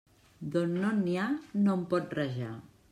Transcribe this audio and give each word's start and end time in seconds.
D'on 0.55 0.73
no 0.79 0.89
n'hi 1.03 1.19
ha, 1.19 1.27
no 1.67 1.77
en 1.81 1.87
pot 1.95 2.21
rajar. 2.23 2.55